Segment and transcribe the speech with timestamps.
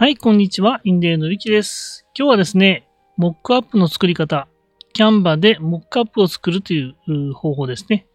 [0.00, 0.80] はい、こんにちは。
[0.84, 2.06] インデーのりきです。
[2.16, 4.46] 今日はですね、モックアップの作り方、
[4.92, 6.94] キャンバでモックアップを作るという
[7.34, 8.06] 方法ですね。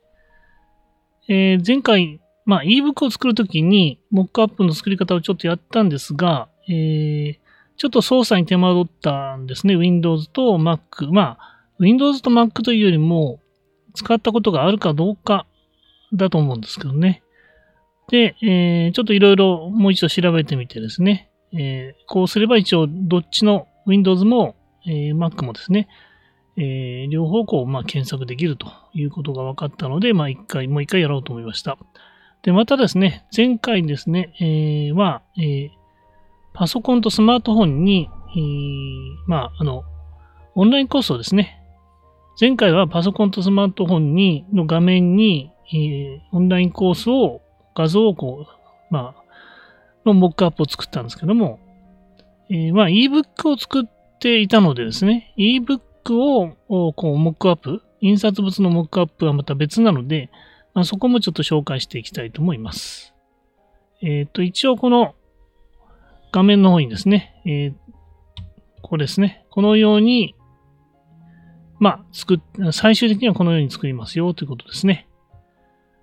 [1.28, 7.36] えー前回、まあ、ebook を作るときに、モックアップの作り方をちょっとやったんですが、えー
[7.76, 9.76] ちょっと操作に手間取ったんですね。
[9.76, 11.12] Windows と Mac。
[11.12, 13.42] まあ、Windows と Mac というよりも、
[13.94, 15.48] 使ったことがあるかどうか
[16.14, 17.24] だと思うんですけどね。
[18.08, 24.56] で、えーちょっといろいろもう一度調べてみてですね、えーこうすれば一応どっちの Windows も、
[24.86, 25.88] えー Mac もですね、
[26.58, 31.78] えー両方こう、まあ、検索できるということが分かったので、まあ、一回、もう一回やろうと思いました。
[32.44, 35.70] で、またですね、前回ですね、えーは、えー
[36.56, 38.44] パソコンとスマートフォンに、えー
[39.26, 39.84] まあ、あの、
[40.54, 41.60] オンラインコースをですね、
[42.40, 47.42] 前回はパソコンとスマートフォンに、の画面に、えーオンラインコースを、
[47.76, 49.23] 画像をこう、まあ、
[50.06, 51.60] のモックアップを作ったんですけども、
[52.50, 53.84] えーまあ、ebook を作っ
[54.20, 55.82] ていたのでですね、ebook
[56.16, 60.30] をこうモックアップ、印刷物のモックアップはまた別なので、
[60.74, 63.14] まあ、そこもちょっと紹介していきたいと思います。
[64.02, 65.16] えっ、と、一応この
[66.32, 67.74] 画面の方にですね、えー
[68.82, 70.36] ここですね、このように、
[71.80, 75.08] まあ、作っ、最終的にはこのように作りますよということですね。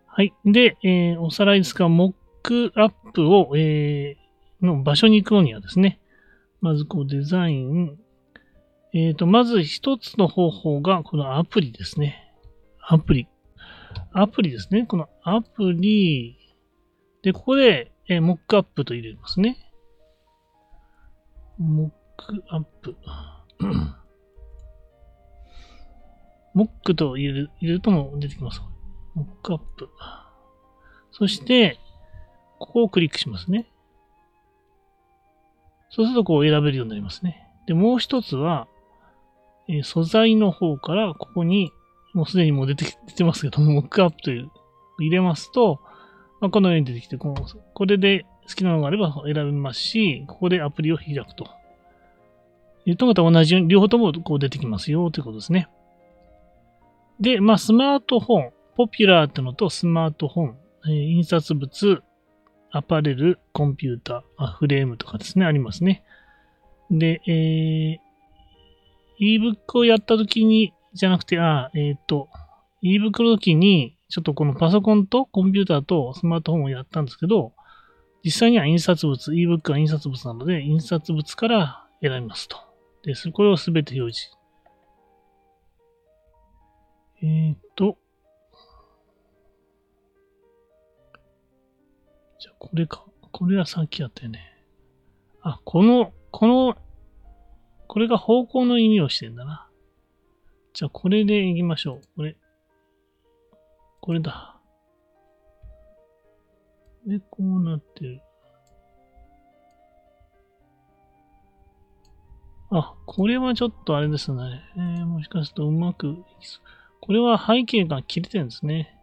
[0.06, 0.32] はい。
[0.46, 4.20] で、えーおさらいですが、モッックアップを、えー
[4.62, 6.00] の場所に行くのにはですね、
[6.60, 7.98] まずこうデザイン、
[8.92, 12.34] えっ、と、まず一つの方法がこのアプリですね。
[12.80, 13.28] アプリ。
[14.12, 14.84] アプリですね。
[14.86, 16.36] このアプリ、
[17.22, 19.56] で、ここで、えーモックアップと入れますね。
[21.58, 22.96] モックアップ。
[26.52, 28.60] モックと入れる入れるとも出てきます。
[29.14, 29.88] モックアップ。
[31.12, 31.78] そして、
[32.60, 33.66] ここをクリックしますね。
[35.88, 37.48] そうするとこう選べるようになりますね。
[37.66, 38.68] で、もう一つは、
[39.68, 41.72] え素材の方からここに、
[42.14, 44.50] もうすでにもう出て出てますけども、モックアップという
[44.98, 45.80] 入れますと、
[46.40, 51.48] まあ、このように出てきてこう、これで好きなのがあれば選べますし、ここでアプリを開くと。
[52.86, 55.68] いうとまた同じように、両方ともこう出てきますよということですね。
[57.20, 60.56] で、まあ、スマートフォン、ポピュラーってのとスマートフォン、
[60.88, 62.02] え印刷物、
[62.72, 66.04] アパレル、コンピューター、フレームとかですね、ありますね。
[66.90, 68.00] で、えー、
[69.20, 72.28] ebook をやったときに、じゃなくて、あ、えっ、と、
[72.82, 77.52] ebook の時に、ちょっとこのパソコンとコンピューターとスマートフォンをやったんですけど、
[78.24, 82.56] 実際には印刷物、ebook は印刷物なので、印刷物から選びますと。
[83.02, 84.36] で、そこれをすべて表示。
[87.22, 87.98] えっ、と、
[92.60, 93.04] これか。
[93.32, 94.40] これはさっきやったよね。
[95.40, 96.76] あ、この、この、
[97.88, 99.66] これが方向の意味をしてんだな。
[100.74, 102.00] じゃあこれでいきましょう。
[102.16, 102.36] これ。
[104.02, 104.60] これだ。
[107.06, 108.20] で、こうなってる。
[112.70, 114.62] あ、これはちょっとあれですね。
[114.76, 116.18] えーもしかするとうまく。
[117.00, 118.96] これは背景が切れてるんですね。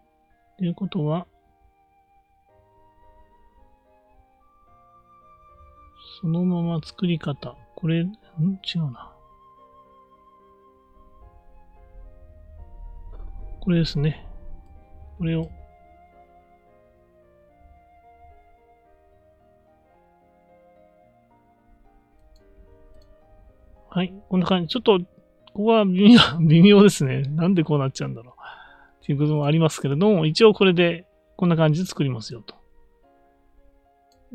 [0.59, 1.25] ということは、
[6.19, 7.55] そのまま作り方。
[7.75, 8.07] これ、ん？
[8.07, 9.13] 違うな。
[13.59, 14.25] これですね。
[15.19, 15.51] これを。
[23.91, 24.11] はい。
[24.27, 24.69] こんな感じ。
[24.69, 25.05] ちょっと、こ
[25.53, 27.21] こは微妙 微妙ですね。
[27.21, 28.33] なんでこうなっちゃうんだろう。
[29.03, 32.56] っていうこともありますけれども、一応これで、こんな感じで作りますよと。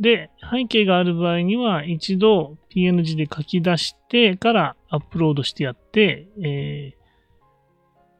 [0.02, 7.02] で、背景がある場合には、一度 PNG で書き出してからアップロードしてやって、えー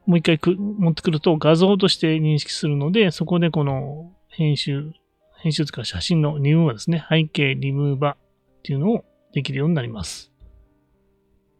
[0.07, 4.93] もう一回く持ってくると画像として認識するので、そこでこの編集、
[5.41, 7.05] 編集というか写真のリムーバーですね。
[7.09, 8.17] 背景リムーバーっ
[8.65, 10.33] ていうのをできるようになります。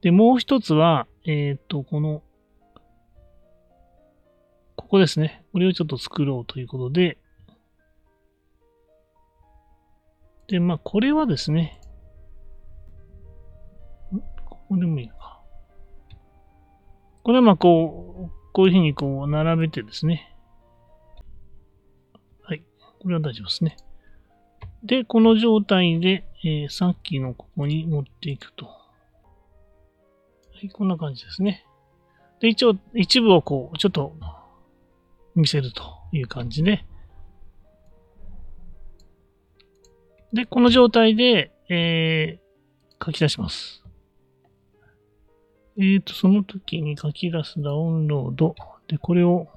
[0.01, 2.23] で、もう一つは、えっ、と、この、
[4.75, 5.45] ここですね。
[5.53, 7.19] これをちょっと作ろうということで、
[10.53, 11.81] で、まあ、これはですね、
[14.45, 15.41] ここでもいいのか。
[17.23, 20.37] これはまあ、こう、こういうふうにこう、並べてですね。
[22.43, 22.63] はい。
[23.01, 23.79] これは大丈夫ですね。
[24.85, 28.67] で、この状態で、えーさっきのここに持っていくと。
[28.67, 28.75] は
[30.63, 31.65] い、こんな感じですね。
[32.41, 34.15] で、一応、一部をこう、ちょっと
[35.35, 35.83] 見せると
[36.13, 36.85] いう感じで。
[40.33, 42.43] で、この状態で、えー
[43.05, 43.83] 書き出します。
[45.77, 48.55] えっ、ー、と、その時に書き出すダウンロード。
[48.87, 49.49] で、これを、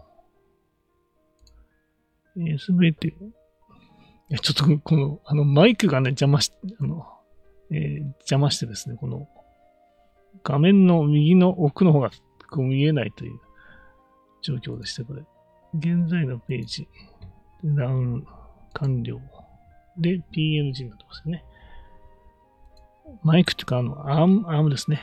[2.58, 3.14] す、え、べ、て、い
[4.30, 7.06] や、ちょっと、この、あの、マイクがね、邪魔し、あの、
[7.72, 9.28] えー、邪魔してですね、この、
[10.44, 12.10] 画面の右の奥の方が
[12.50, 13.40] こう見えないという
[14.42, 15.24] 状況でして、これ。
[15.76, 16.88] 現在のページ、
[17.64, 18.26] ダウン
[18.74, 19.20] 完了。
[19.98, 21.46] で、PNG になってますよね。
[23.24, 25.00] マイクっていうか、あの、アーム、アームですね。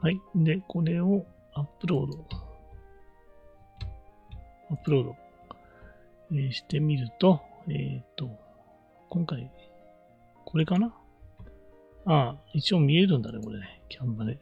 [0.00, 0.20] はい。
[0.34, 1.24] で、これを
[1.54, 2.26] アップロード。
[4.70, 5.16] アップロード、
[6.32, 8.28] えー、してみると、えっ、ー、と、
[9.08, 9.50] 今回、
[10.44, 10.94] これかな？
[12.06, 13.82] ああ、一応見えるんだね、これね。
[13.88, 14.38] Canva で。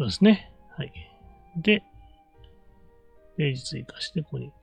[0.00, 0.50] これですね。
[0.78, 0.92] はい。
[1.58, 1.82] で、
[3.36, 4.54] ページ追加して、ここに、こ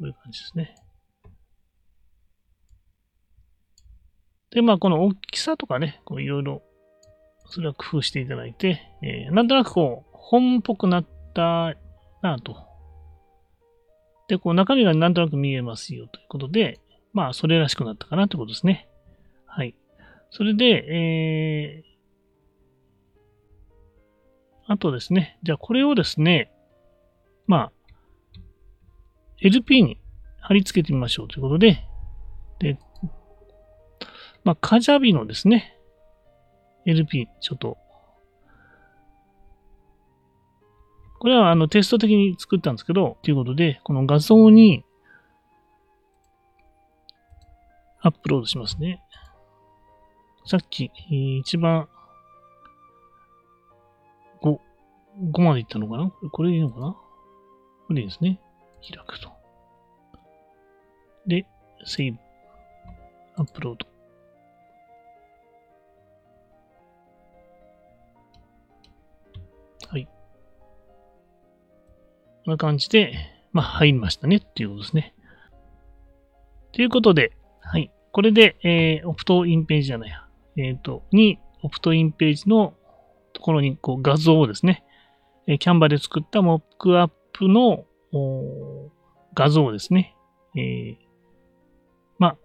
[0.00, 0.74] ういう感じですね。
[4.50, 6.62] で、まあ、この大きさとかね、こういろいろ、
[7.46, 11.76] それは工夫していただいて、えー、なんとなくこう、本っぽくなった
[12.22, 12.56] なと。
[14.26, 16.80] で、こう、中身がなんとなく見えますよということで、
[17.12, 18.88] まあ、それらしくなったかなということですね。
[19.46, 19.76] はい。
[20.32, 21.91] それで、えー、
[24.66, 26.50] あとですね、じゃあこれをですね、
[27.46, 27.72] まあ、
[29.40, 30.00] LP に
[30.40, 31.84] 貼り付けてみましょうということで、
[32.60, 32.78] で、
[34.44, 35.76] まあ、カジャビのですね、
[36.86, 37.76] LP、ちょっと、
[41.18, 44.84] これはあのテスト的に作ったんですけど、ということで、この画像に
[48.00, 49.00] アップロードしますね。
[50.44, 50.90] さっき、
[51.38, 51.88] 一番
[55.20, 56.10] 5までいったのかな？
[56.30, 56.92] これでいいのかな？
[56.92, 57.00] こ
[57.90, 58.40] れでいいですね。
[58.88, 59.30] 開くと。
[61.26, 61.46] で、
[61.84, 62.18] セーブ、
[63.36, 63.86] アップロード。
[69.88, 70.08] はい
[72.44, 73.14] こんな感じで、
[73.52, 75.14] まあ、入りましたねっていうことですね。
[76.72, 77.92] ということで、はい。
[78.12, 80.26] これで、えー、オプトインページじゃないや。
[80.56, 82.74] えっ、ー、と、に、オプトインページの
[83.32, 84.84] ところに、こう、画像をですね、
[85.46, 87.84] え、キャンバで作ったモックアップの
[89.34, 90.16] 画像をですね、
[90.56, 90.96] えー、
[92.18, 92.36] まあ、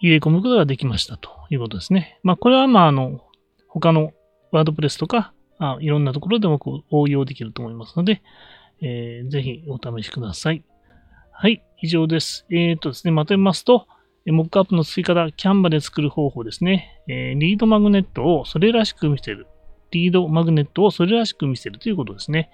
[0.00, 2.18] 入れ込むことができましたということですね。
[2.22, 3.20] まあ、これは、まあ、あの、
[3.68, 4.12] 他の
[4.50, 6.58] ワードプレスとか、あいろんなところでも
[6.90, 8.22] 応用できると思いますので、
[8.80, 10.64] えー、ぜひお試しください。
[11.32, 12.46] はい、以上です。
[12.50, 13.86] えっ、ー、とですね、まとめますと、
[14.26, 17.02] モックアップの追加だ、キャンバで作る方法ですね。
[17.08, 19.46] えー、リードマグネットをそれらしく見せる。
[19.90, 22.50] リードマグネットをそれらしく見せるということですね。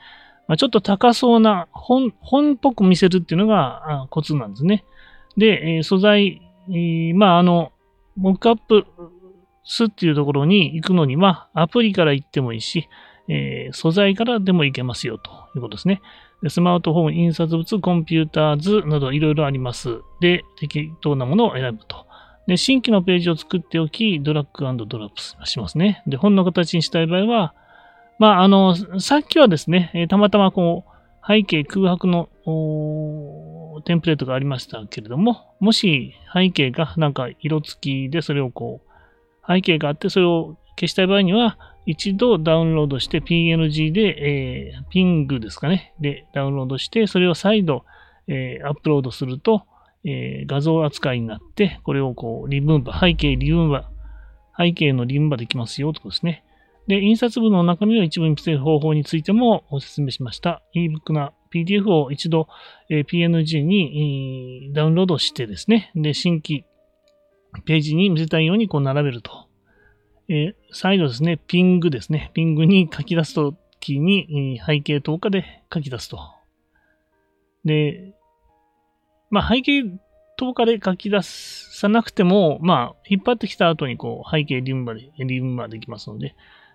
[0.49, 4.85] まあ、ちょっと高そうな本、本っぽく見せるっていうのがコツなんですね。
[5.37, 7.73] で、え、素材、えー、まあ、あの、
[8.17, 8.87] モックアップ
[9.65, 12.88] スっていうところに行くのには、アプリから行ってもいいし、
[13.29, 16.00] えー、素材からでもいけますよということですね。
[16.49, 20.00] スマートフォン、印刷物、コンピューター図などいろいろあります。
[20.21, 22.06] で、適当なものを選ぶと。
[22.46, 26.02] で、新規のページを作っておき、ドラッグドロップしますね。
[26.06, 27.54] で、本の形にしたい場合は、
[28.19, 30.96] まあ、あの、さっきはですね、えたまたまこう、
[31.26, 32.28] 背景空白の
[33.84, 45.94] テンプレートがありましたけれども、もし背景がなんか色付きでそれをこう、背景があってそれを消したい場合には、一度ダウンロードして PNG で、えー、ピングですかね。
[46.00, 47.84] で、ダウンロードして、それを再度、
[48.26, 49.67] えー、アップロードすると、
[50.06, 53.91] えー、画像扱いになって、これをこう、リブンバ、背景リブンバ、
[54.56, 56.44] 背景のリブンバできますよ、ということですね。
[56.86, 60.63] で、印刷部の中身を一部に見せる方法についてもお説明しました。
[60.75, 62.46] ebook な PDF を一度、
[62.89, 65.91] え、PNG に、ダウンロードしてですね。
[65.96, 66.65] で、新規
[67.65, 69.48] ページに見せたいようにこう並べると。
[70.29, 72.31] えー、再度ですね、ピングですね。
[72.34, 76.19] ピングに書き出すときに、背景10日で書き出すと。
[77.65, 78.15] で、
[79.31, 79.83] まあ背景
[80.39, 86.35] 10日で書き出さなくても、まあ引っ張ってきた後にこう背景リムバで、リムバできますので、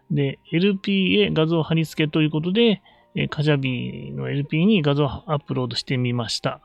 [0.10, 2.81] で、LP へ画像貼り付けということで、
[3.15, 6.60] えー、カジャビの LP に画像アップロードしてみました。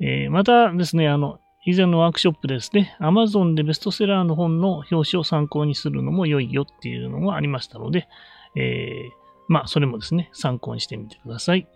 [0.00, 8.08] えー、またですね、あの、以前のワークショップですね、Amazon でベストセラーの本の表紙を参考にするのも良いよっていうのがありましたので、
[8.56, 9.12] えー、
[9.48, 11.68] まあ、それもですね、参考にしてみてください。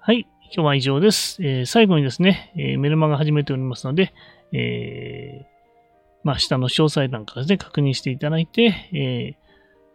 [0.00, 1.42] はい、今日は以上です。
[1.42, 4.14] えー、最後にですね、えー、メルマガ始めておりますので、
[4.52, 5.46] えー、
[6.24, 9.36] まあ、下の詳細欄からですね、確認していただいて、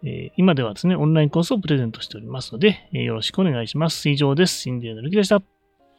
[0.04, 4.10] えー、今ではですね、オンラインコースをプレゼントしておりますので、え、よろしくお願いします。
[4.10, 4.62] 以上です。
[4.62, 5.42] シンディアのルキでした。